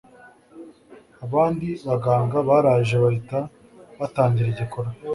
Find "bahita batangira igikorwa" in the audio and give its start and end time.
3.03-4.93